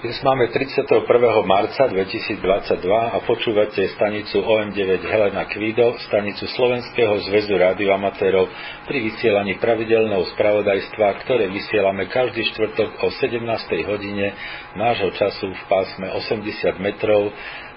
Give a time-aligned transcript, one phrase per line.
[0.00, 1.04] Dnes máme 31.
[1.44, 2.40] marca 2022
[2.88, 8.48] a počúvate stanicu OM9 Helena Kvido, stanicu Slovenského zväzu radioamatérov
[8.88, 13.44] pri vysielaní pravidelného spravodajstva, ktoré vysielame každý štvrtok o 17.
[13.92, 14.32] hodine
[14.72, 17.28] nášho času v pásme 80 metrov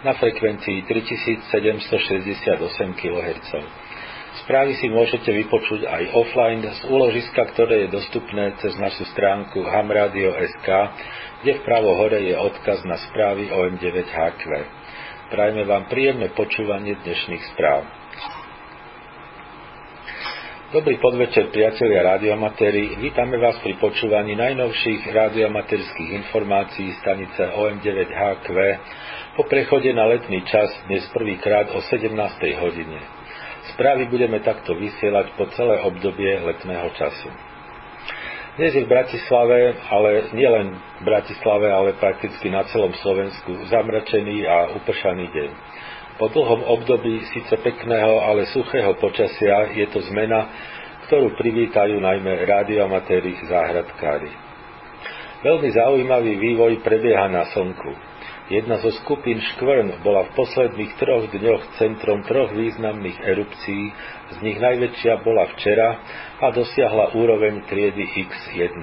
[0.07, 3.51] na frekvencii 3768 kHz.
[4.43, 10.67] Správy si môžete vypočuť aj offline z úložiska, ktoré je dostupné cez našu stránku hamradio.sk
[11.43, 14.43] kde vpravo hore je odkaz na správy o M9HQ.
[15.27, 17.83] Prajme vám príjemné počúvanie dnešných správ.
[20.71, 22.97] Dobrý podvečer, priatelia radioamatéri.
[22.97, 28.47] Vítame vás pri počúvaní najnovších radioamatérských informácií stanice OM9HQ
[29.35, 32.11] po prechode na letný čas dnes prvýkrát o 17.
[32.57, 33.22] hodine.
[33.71, 37.31] Správy budeme takto vysielať po celé obdobie letného času.
[38.59, 44.77] Dnes je v Bratislave, ale nielen v Bratislave, ale prakticky na celom Slovensku zamračený a
[44.77, 45.49] upršaný deň.
[46.21, 50.45] Po dlhom období síce pekného, ale suchého počasia je to zmena,
[51.09, 54.29] ktorú privítajú najmä rádioamatéri záhradkári.
[55.41, 58.12] Veľmi zaujímavý vývoj prebieha na Slnku.
[58.53, 63.83] Jedna zo skupín škvrn bola v posledných troch dňoch centrom troch významných erupcií,
[64.29, 65.97] z nich najväčšia bola včera
[66.37, 68.77] a dosiahla úroveň triedy X1.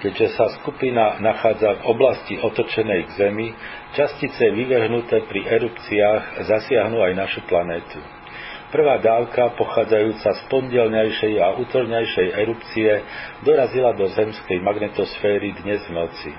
[0.00, 3.52] Keďže sa skupina nachádza v oblasti otočenej k Zemi,
[3.92, 8.00] častice vyvehnuté pri erupciách zasiahnu aj našu planétu.
[8.72, 12.90] Prvá dávka, pochádzajúca z pondelňajšej a útorňajšej erupcie,
[13.44, 16.32] dorazila do zemskej magnetosféry dnes v noci.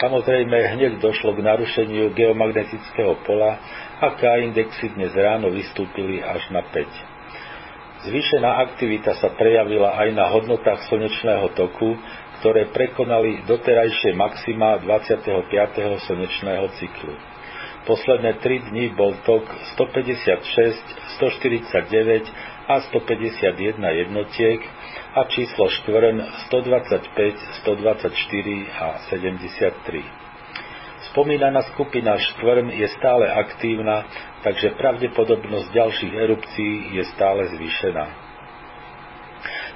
[0.00, 3.60] Samozrejme, hneď došlo k narušeniu geomagnetického pola
[4.00, 8.08] a K-indexy dnes ráno vystúpili až na 5.
[8.08, 11.94] Zvýšená aktivita sa prejavila aj na hodnotách slnečného toku,
[12.42, 15.46] ktoré prekonali doterajšie maxima 25.
[16.10, 17.14] slnečného cyklu.
[17.86, 19.46] Posledné 3 dní bol tok
[19.78, 22.26] 156, 149
[22.68, 24.60] a 151 jednotiek,
[25.12, 27.36] a číslo štvrn 125,
[27.68, 30.04] 124 a 73.
[31.12, 34.08] Spomínaná skupina štvrn je stále aktívna,
[34.40, 38.06] takže pravdepodobnosť ďalších erupcií je stále zvýšená.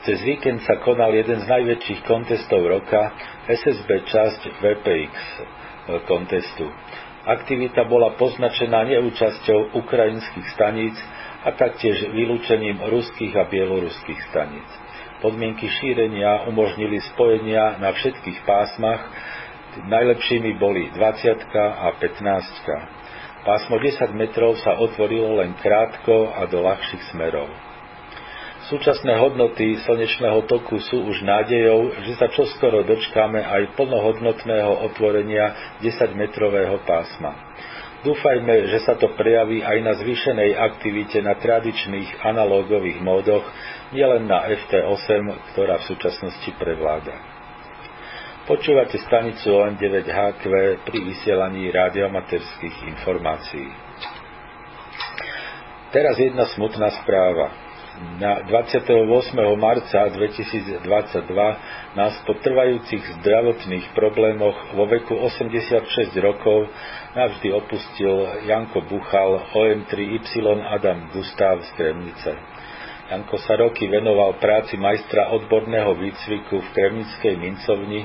[0.09, 3.13] Cez víkend sa konal jeden z najväčších kontestov roka,
[3.51, 5.13] SSB časť VPX
[6.09, 6.71] kontestu.
[7.27, 10.95] Aktivita bola poznačená neúčasťou ukrajinských staníc
[11.47, 14.67] a taktiež vylúčením ruských a bieloruských staníc.
[15.23, 19.07] Podmienky šírenia umožnili spojenia na všetkých pásmach,
[19.87, 23.47] najlepšími boli 20 a 15.
[23.47, 27.47] Pásmo 10 metrov sa otvorilo len krátko a do ľahších smerov.
[28.67, 36.83] Súčasné hodnoty slnečného toku sú už nádejou, že sa čoskoro dočkáme aj plnohodnotného otvorenia 10-metrového
[36.83, 37.39] pásma.
[38.05, 43.45] Dúfajme, že sa to prejaví aj na zvýšenej aktivite na tradičných analógových módoch,
[43.97, 47.17] nielen na FT8, ktorá v súčasnosti prevláda.
[48.47, 50.43] Počúvate stanicu ON9HQ
[50.87, 53.67] pri vysielaní radiomaterských informácií.
[55.91, 57.66] Teraz jedna smutná správa.
[57.97, 58.93] Na 28.
[59.57, 60.85] marca 2022
[61.97, 66.69] nás po trvajúcich zdravotných problémoch vo veku 86 rokov
[67.17, 72.37] navždy opustil Janko Buchal OM3Y Adam Gustav z Kremnice.
[73.09, 78.05] Janko sa roky venoval práci majstra odborného výcviku v Kremnickej mincovni,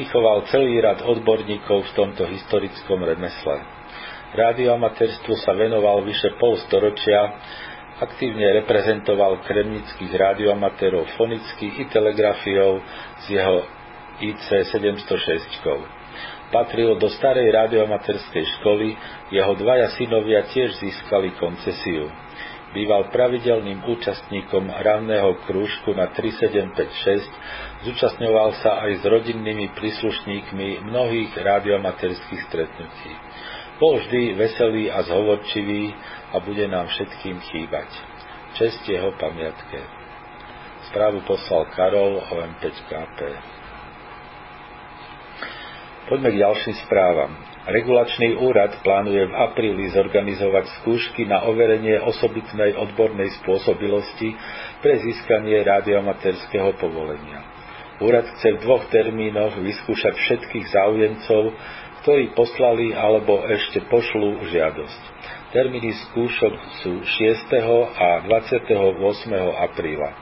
[0.00, 3.60] vychoval celý rad odborníkov v tomto historickom remesle.
[4.32, 7.36] Rádioamatérstvu sa venoval vyše pol storočia,
[7.96, 12.84] aktívne reprezentoval kremnických rádioamatérov fonicky i telegrafiou
[13.20, 13.64] s jeho
[14.20, 15.64] IC 706.
[16.46, 18.94] Patril do starej rádioamatérskej školy,
[19.34, 22.06] jeho dvaja synovia tiež získali koncesiu.
[22.70, 32.40] Býval pravidelným účastníkom ranného krúžku na 3756, zúčastňoval sa aj s rodinnými príslušníkmi mnohých radiomaterských
[32.46, 33.12] stretnutí.
[33.76, 35.92] Bol vždy veselý a zhovorčivý
[36.32, 37.88] a bude nám všetkým chýbať.
[38.56, 39.80] Čest jeho pamiatke.
[40.88, 43.18] Správu poslal Karol OM5KP.
[46.08, 47.34] Poďme k ďalším správam.
[47.66, 54.30] Regulačný úrad plánuje v apríli zorganizovať skúšky na overenie osobitnej odbornej spôsobilosti
[54.80, 57.42] pre získanie radioamatérskeho povolenia.
[57.98, 61.42] Úrad chce v dvoch termínoch vyskúšať všetkých záujemcov,
[62.06, 65.02] ktorí poslali alebo ešte pošlú žiadosť.
[65.50, 66.54] Termíny skúšok
[66.86, 67.50] sú 6.
[67.98, 68.70] a 28.
[69.66, 70.14] apríla.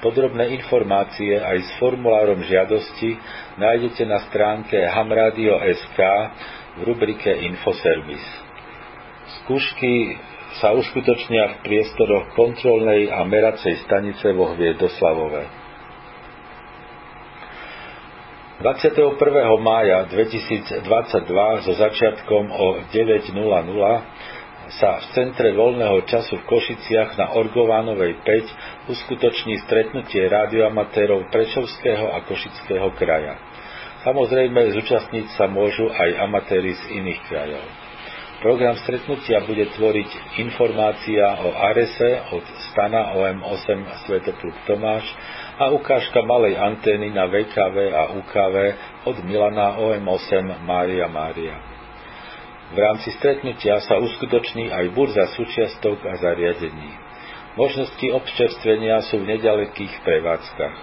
[0.00, 3.20] Podrobné informácie aj s formulárom žiadosti
[3.60, 6.00] nájdete na stránke hamradio.sk
[6.80, 8.24] v rubrike Infoservis.
[9.44, 10.16] Skúšky
[10.64, 15.57] sa uskutočnia v priestoroch kontrolnej a meracej stanice vo Hviezdoslavove.
[18.58, 19.14] 21.
[19.62, 20.82] mája 2022
[21.62, 23.30] so začiatkom o 9.00
[24.82, 32.18] sa v Centre voľného času v Košiciach na Orgovánovej 5 uskutoční stretnutie rádioamatérov Prešovského a
[32.26, 33.38] Košického kraja.
[34.02, 37.87] Samozrejme, zúčastniť sa môžu aj amatéri z iných krajov.
[38.38, 45.02] Program stretnutia bude tvoriť informácia o Arese od stana OM8 Svetopluk Tomáš
[45.58, 48.56] a ukážka malej antény na VKV a UKV
[49.10, 51.58] od Milana OM8 Mária Mária.
[52.70, 56.94] V rámci stretnutia sa uskutoční aj burza súčiastok a zariadení.
[57.58, 60.76] Možnosti občerstvenia sú v nedalekých prevádzkach.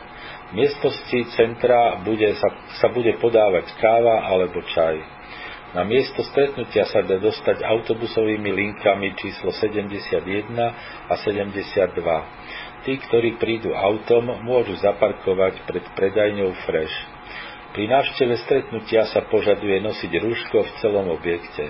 [0.51, 2.51] V miestnosti centra bude, sa,
[2.83, 5.14] sa bude podávať káva alebo čaj.
[5.75, 10.55] Na miesto stretnutia sa dá dostať autobusovými linkami číslo 71
[11.11, 12.87] a 72.
[12.87, 16.95] Tí, ktorí prídu autom, môžu zaparkovať pred predajňou Fresh.
[17.75, 21.67] Pri návšteve stretnutia sa požaduje nosiť rúško v celom objekte.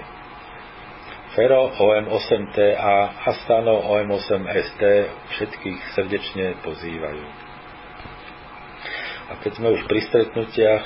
[1.33, 4.81] Fero OM8TA a Stano OM8ST
[5.33, 7.44] všetkých srdečne pozývajú.
[9.25, 10.85] A keď sme už pri stretnutiach,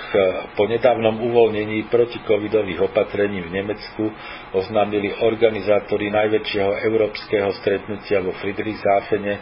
[0.55, 4.07] po nedávnom uvoľnení protikovidových opatrení v Nemecku
[4.55, 9.33] oznámili organizátori najväčšieho európskeho stretnutia vo Friedrichshafene,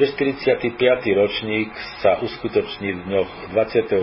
[0.00, 0.80] že 45.
[1.12, 1.68] ročník
[2.00, 4.00] sa uskutoční v dňoch 24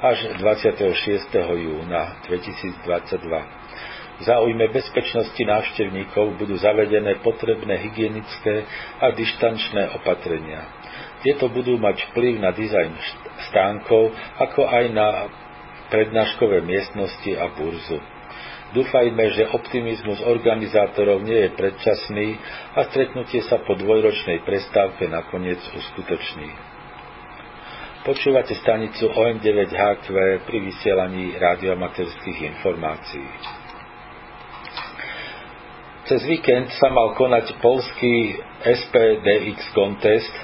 [0.00, 1.30] až 26.
[1.54, 3.60] júna 2022.
[4.20, 8.68] V záujme bezpečnosti návštevníkov budú zavedené potrebné hygienické
[9.00, 10.60] a dištančné opatrenia.
[11.20, 12.92] Tieto budú mať vplyv na dizajn
[13.52, 15.08] stánkov, ako aj na
[15.92, 18.00] prednáškové miestnosti a burzu.
[18.70, 22.38] Dúfajme, že optimizmus organizátorov nie je predčasný
[22.78, 26.54] a stretnutie sa po dvojročnej prestávke nakoniec uskutoční.
[28.06, 30.06] Počúvate stanicu OM9HQ
[30.46, 33.28] pri vysielaní radiomaterských informácií.
[36.08, 40.34] Cez víkend sa mal konať polský SPDX contest,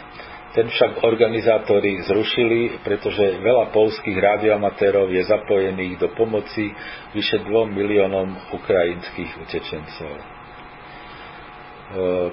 [0.56, 6.72] ten však organizátori zrušili, pretože veľa polských radioamatérov je zapojených do pomoci
[7.12, 10.12] vyše 2 miliónom ukrajinských utečencov.
[10.16, 10.22] E,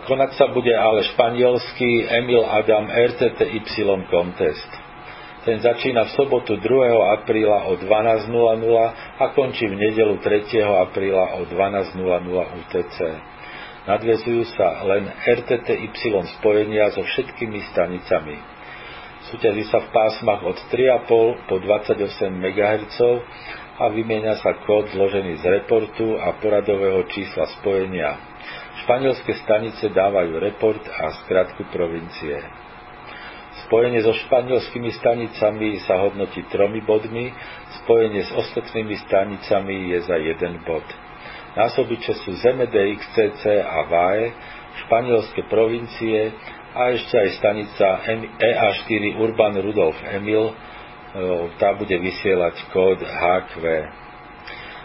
[0.07, 3.59] konať sa bude ale španielský Emil Adam RTTY
[4.07, 4.71] contest.
[5.43, 7.19] Ten začína v sobotu 2.
[7.19, 8.31] apríla o 12.00
[9.19, 10.63] a končí v nedelu 3.
[10.63, 11.99] apríla o 12.00
[12.63, 12.97] UTC.
[13.83, 15.91] Nadvezujú sa len RTTY
[16.39, 18.39] spojenia so všetkými stanicami.
[19.27, 21.99] Súťaží sa v pásmach od 3,5 po 28
[22.31, 22.97] MHz
[23.79, 28.15] a vymieňa sa kód zložený z reportu a poradového čísla spojenia.
[28.87, 32.39] Španielské stanice dávajú report a skratku provincie.
[33.67, 37.35] Spojenie so španielskými stanicami sa hodnotí tromi bodmi,
[37.83, 40.83] spojenie s ostatnými stanicami je za jeden bod.
[41.53, 44.33] Násobiče sú Zeme DXCC a VAE,
[44.85, 46.33] španielské provincie
[46.73, 47.87] a ešte aj stanica
[48.41, 50.53] EA4 Urban Rudolf Emil, e,
[51.61, 53.61] tá bude vysielať kód HQ.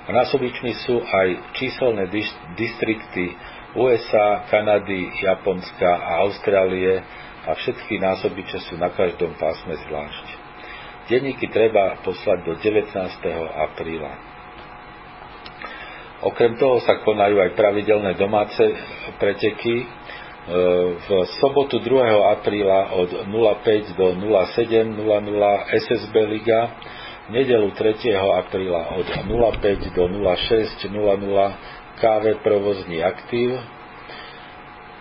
[0.08, 2.12] A násobičmi sú aj číselné
[2.56, 3.32] distrikty
[3.72, 7.00] USA, Kanady, Japonska a Austrálie,
[7.48, 10.26] a všetky násobiče sú na každom pásme zvlášť.
[11.08, 12.92] Denníky treba poslať do 19.
[13.56, 14.37] apríla.
[16.18, 18.58] Okrem toho sa konajú aj pravidelné domáce
[19.22, 19.74] preteky.
[19.78, 19.86] E,
[20.98, 21.08] v
[21.38, 21.94] sobotu 2.
[22.34, 24.98] apríla od 05 do 07.00
[25.78, 26.74] SSB Liga,
[27.30, 28.18] v nedelu 3.
[28.18, 29.06] apríla od
[29.62, 30.90] 05 do 06.00
[32.02, 33.62] KV Provozní aktív,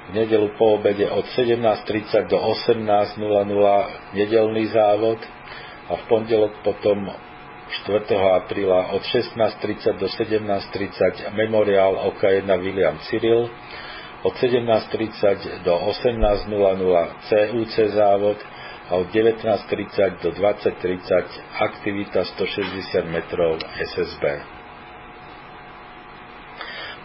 [0.08, 5.18] v nedelu po obede od 17.30 do 18.00 nedelný závod
[5.90, 7.10] a v pondelok potom
[7.68, 8.16] 4.
[8.16, 13.50] apríla od 16.30 do 17.30 memoriál OK1 William Cyril,
[14.24, 16.50] od 17.30 do 18.00
[17.28, 18.38] CUC závod
[18.90, 23.60] a od 19.30 do 20.30 aktivita 160 metrov
[23.94, 24.24] SSB.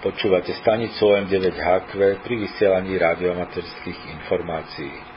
[0.03, 5.12] Počúvate stanicu OM9HQ pri vysielaní radioamaterských informácií.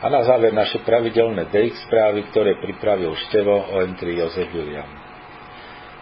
[0.00, 4.88] A na záver naše pravidelné DX správy, ktoré pripravil števo OM3 Jozef William.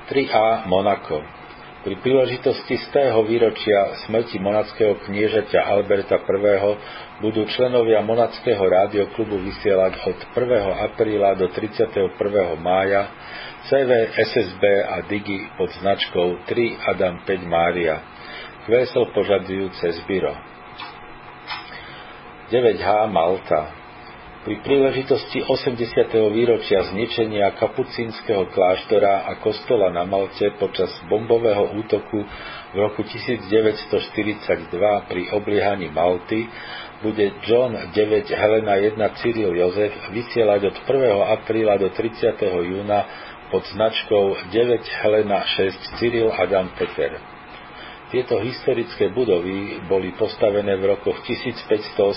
[0.07, 1.19] 3A Monako.
[1.83, 6.79] Pri príležitosti z tého výročia smrti monackého kniežaťa Alberta I.
[7.19, 10.87] budú členovia monackého rádioklubu vysielať od 1.
[10.95, 12.15] apríla do 31.
[12.55, 13.11] mája
[13.67, 17.99] CV, SSB a Digi pod značkou 3 Adam 5 Mária.
[18.63, 20.39] Kvésel požadujú cez byro.
[22.55, 23.88] 9H Malta
[24.49, 26.09] pri príležitosti 80.
[26.33, 32.25] výročia zničenia kapucínskeho kláštora a kostola na Malte počas bombového útoku
[32.73, 33.45] v roku 1942
[35.05, 36.49] pri obliehaní Malty
[37.05, 37.93] bude John 9
[38.33, 41.37] Helena 1 Cyril Jozef vysielať od 1.
[41.45, 42.41] apríla do 30.
[42.41, 43.05] júna
[43.53, 47.21] pod značkou 9 Helena 6 Cyril Adam Peter.
[48.09, 52.09] Tieto historické budovy boli postavené v rokoch 1588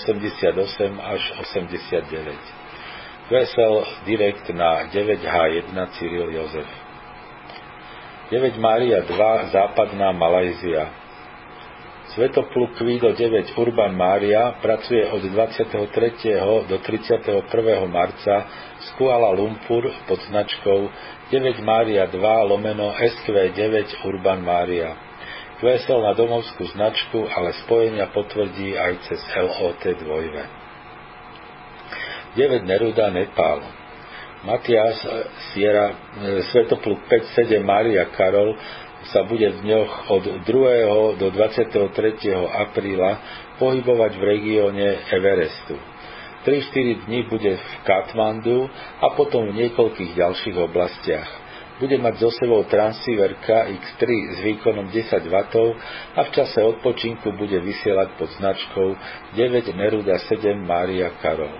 [0.96, 3.28] až 89.
[3.28, 3.74] Vesel
[4.08, 6.68] direkt na 9H1 Cyril Jozef.
[8.32, 10.88] 9 Mária 2 Západná Malajzia.
[12.16, 15.92] Svetopluk Kvído 9 Urban Mária pracuje od 23.
[16.72, 17.36] do 31.
[17.84, 18.48] marca
[18.80, 20.88] z Kuala Lumpur pod značkou
[21.28, 22.16] 9 Mária 2
[22.48, 25.11] lomeno SQ9 Urban Mária.
[25.62, 30.02] Vesel na domovskú značku, ale spojenia potvrdí aj cez LOT 2.
[32.34, 33.62] 9 Neruda Nepál.
[34.42, 34.98] Matias
[35.54, 35.94] Sierra
[36.50, 38.58] Svetopluk 57 Mária Karol
[39.14, 41.22] sa bude v dňoch od 2.
[41.22, 41.70] do 23.
[42.66, 43.22] apríla
[43.62, 45.78] pohybovať v regióne Everestu.
[46.42, 48.66] 3-4 dní bude v Katmandu
[48.98, 51.30] a potom v niekoľkých ďalších oblastiach
[51.82, 55.36] bude mať so sebou transceiver KX3 s výkonom 10 W
[56.14, 58.94] a v čase odpočinku bude vysielať pod značkou
[59.34, 61.50] 9 Neruda 7 Mária Karol.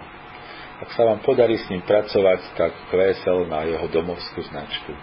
[0.79, 4.95] Ak sa vám podarí s ním pracovať, tak kvésel na jeho domovskú značku.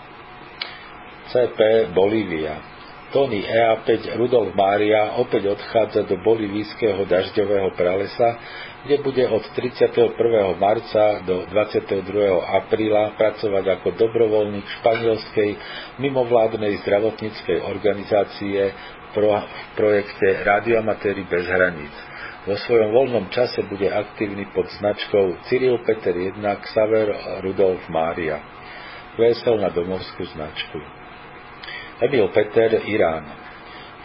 [1.36, 8.38] CP Bolívia Tony EA5 Rudolf Mária opäť odchádza do bolivijského dažďového pralesa,
[8.86, 10.16] kde bude od 31.
[10.56, 12.00] marca do 22.
[12.64, 15.50] apríla pracovať ako dobrovoľník španielskej
[16.00, 18.72] mimovládnej zdravotníckej organizácie
[19.10, 19.16] v
[19.76, 21.96] projekte Radioamatéry bez hraníc.
[22.48, 27.08] Vo svojom voľnom čase bude aktívny pod značkou Cyril Peter 1 Xaver
[27.44, 28.40] Rudolf Mária.
[29.20, 30.80] Vesel na domovskú značku.
[32.00, 33.28] Emil Peter Irán.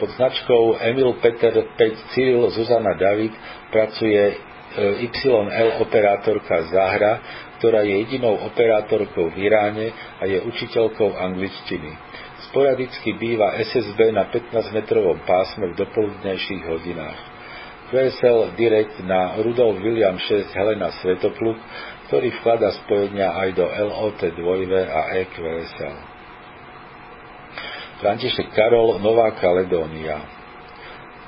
[0.03, 3.31] Pod značkou Emil Peter 5 Cyril Zuzana David
[3.71, 4.35] pracuje
[4.75, 7.23] YL operátorka Zahra,
[7.63, 11.91] ktorá je jedinou operátorkou v Iráne a je učiteľkou angličtiny.
[12.51, 17.21] Sporadicky býva SSB na 15-metrovom pásme v dopoludnejších hodinách.
[17.95, 21.59] QSL Direct na Rudolf William 6 Helena Svetopluk,
[22.11, 24.35] ktorý vklada spojenia aj do LOT 2
[24.91, 25.97] a EQSL.
[28.03, 30.34] František Karol, Nová Kaledónia.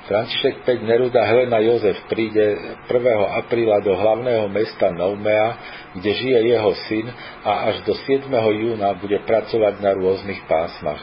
[0.06, 3.42] František 5 Neruda Helena Jozef príde 1.
[3.42, 5.58] apríla do hlavného mesta Noumea,
[5.98, 7.10] kde žije jeho syn
[7.42, 8.30] a až do 7.
[8.30, 11.02] júna bude pracovať na rôznych pásmach.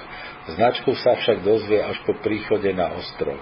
[0.55, 3.35] Značku sa však dozvie až po príchode na ostrov.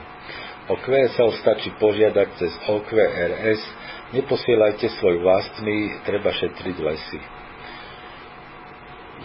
[0.66, 3.62] O QSL stačí požiadať cez OQRS,
[4.18, 7.22] neposielajte svoj vlastný, treba šetriť lesy.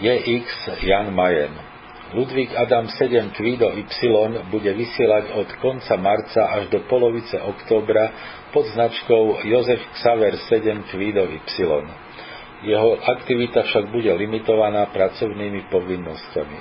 [0.05, 1.76] JX Jan Majen
[2.07, 3.83] Ludvík Adam 7 Kvido Y
[4.47, 8.15] bude vysielať od konca marca až do polovice októbra
[8.55, 11.43] pod značkou Jozef Xaver 7 Kvido Y.
[12.63, 16.59] Jeho aktivita však bude limitovaná pracovnými povinnosťami.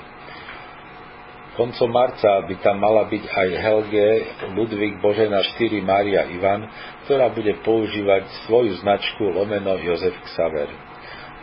[1.54, 4.08] Koncom marca by tam mala byť aj Helge
[4.50, 6.66] Ludvík Božena 4 Mária Ivan,
[7.06, 10.68] ktorá bude používať svoju značku lomeno Jozef Xaver.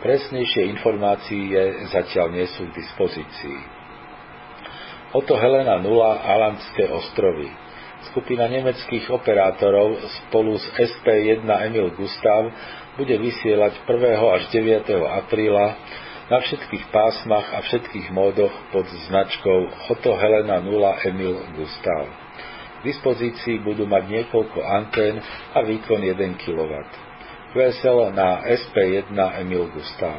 [0.04, 3.83] Presnejšie informácie zatiaľ nie sú k dispozícii.
[5.14, 5.86] Oto Helena 0
[6.26, 7.46] Alandské ostrovy.
[8.10, 12.50] Skupina nemeckých operátorov spolu s SP1 Emil Gustav
[12.98, 13.94] bude vysielať 1.
[14.10, 14.90] až 9.
[15.06, 15.78] apríla
[16.26, 22.10] na všetkých pásmach a všetkých módoch pod značkou Oto Helena 0 Emil Gustav.
[22.82, 25.22] V dispozícii budú mať niekoľko antén
[25.54, 26.72] a výkon 1 kW.
[27.54, 30.18] QSL na SP1 Emil Gustav.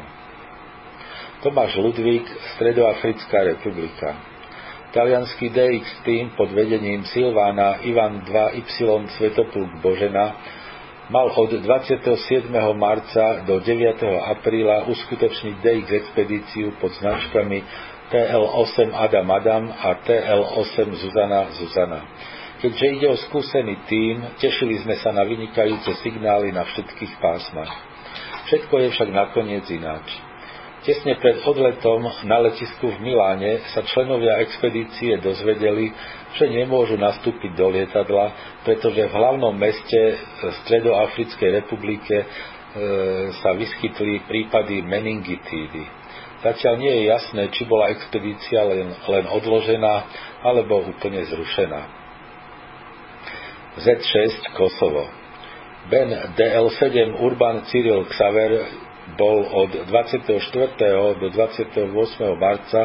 [1.44, 2.24] Tomáš Ludvík,
[2.56, 4.35] Stredoafrická republika.
[4.96, 10.40] Talianský DX tým pod vedením Silvána Ivan 2Y Svetopluk Božena
[11.12, 12.48] mal od 27.
[12.72, 14.00] marca do 9.
[14.24, 17.60] apríla uskutočniť DX expedíciu pod značkami
[18.08, 22.00] TL8 Adam Adam a TL8 Zuzana Zuzana.
[22.64, 27.68] Keďže ide o skúsený tím, tešili sme sa na vynikajúce signály na všetkých pásmach.
[28.48, 30.08] Všetko je však nakoniec ináč.
[30.84, 35.90] Tesne pred odletom na letisku v Miláne sa členovia expedície dozvedeli,
[36.36, 40.20] že nemôžu nastúpiť do lietadla, pretože v hlavnom meste
[40.66, 42.26] Stredoafrickej republike e,
[43.40, 45.82] sa vyskytli prípady meningitídy.
[46.44, 49.94] Zatiaľ nie je jasné, či bola expedícia len, len odložená
[50.44, 51.80] alebo úplne zrušená.
[53.80, 55.08] Z6 Kosovo
[55.86, 58.52] Ben DL7 Urban Cyril Xaver
[59.14, 60.34] bol od 24.
[61.22, 61.86] do 28.
[62.34, 62.80] marca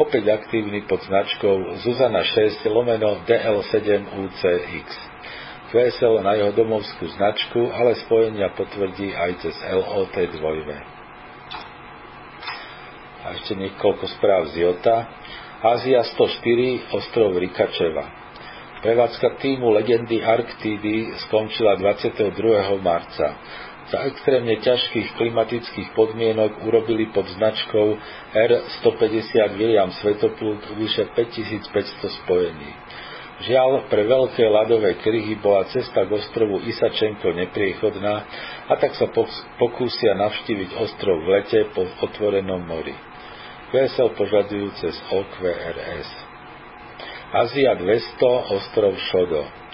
[0.00, 4.86] opäť aktívny pod značkou Zuzana 6 lomeno DL7 UCX.
[5.68, 10.40] QSL na jeho domovskú značku, ale spojenia potvrdí aj cez LOT 2.
[13.28, 15.04] A ešte niekoľko správ z Jota.
[15.60, 18.08] Ázia 104, ostrov Rikačeva.
[18.80, 22.32] Prevádzka týmu legendy Arktídy skončila 22.
[22.78, 23.36] marca.
[23.88, 27.96] Za extrémne ťažkých klimatických podmienok urobili pod značkou
[28.36, 32.70] R150 William Svetopluk vyše 5500 spojení.
[33.38, 38.14] Žiaľ, pre veľké ľadové kryhy bola cesta k ostrovu Isačenko nepriechodná
[38.68, 39.08] a tak sa
[39.56, 42.92] pokúsia navštíviť ostrov v lete po otvorenom mori.
[43.72, 46.10] VSL požadujú cez OQRS.
[47.30, 49.67] Azia 200, ostrov Šodo.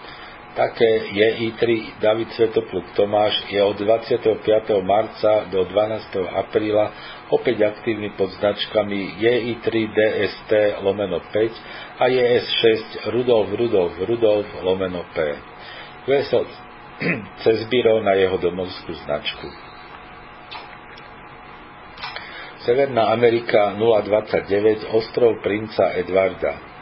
[0.55, 1.63] Také JI3
[1.99, 4.39] David Svetopluk Tomáš je od 25.
[4.87, 6.15] marca do 12.
[6.31, 6.95] apríla
[7.35, 10.53] opäť aktívny pod značkami JI3 DST
[10.87, 15.19] lomeno 5 a JS6 Rudolf Rudolf Rudolf lomeno P.
[16.07, 16.47] Vesel
[17.43, 17.67] cez
[18.07, 19.51] na jeho domovskú značku.
[22.63, 26.74] Severná Amerika 029 Ostrov princa Edvarda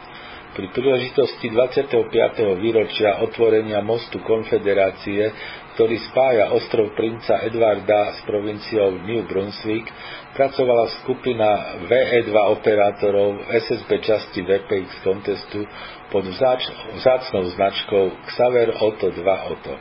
[0.53, 2.61] pri príležitosti 25.
[2.61, 5.33] výročia otvorenia mostu Konfederácie,
[5.73, 9.89] ktorý spája ostrov princa Edvarda s provinciou New Brunswick,
[10.37, 15.65] pracovala skupina VE2 operátorov SSB časti VPX contestu
[16.13, 19.73] pod vzácnou značkou Xaver Oto 2 Oto.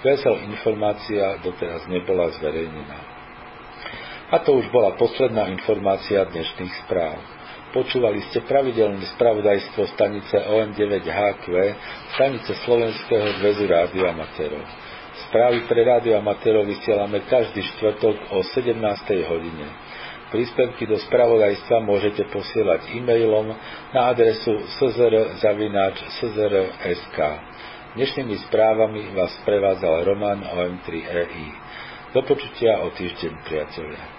[0.00, 3.00] Vesel informácia doteraz nebola zverejnená.
[4.32, 7.37] A to už bola posledná informácia dnešných správ.
[7.68, 11.44] Počúvali ste pravidelné spravodajstvo stanice OM9HQ,
[12.16, 14.64] stanice Slovenského zväzu rádioamatérov.
[15.28, 18.72] Správy pre rádioamatérov vysielame každý štvrtok o 17.
[19.28, 19.68] hodine.
[20.32, 23.52] Príspevky do spravodajstva môžete posielať e-mailom
[23.92, 25.68] na adresu szr.sk.
[27.96, 31.52] Dnešnými správami vás prevádzal Roman OM3EI.
[32.16, 34.17] Do počutia o týždeň, priatelia.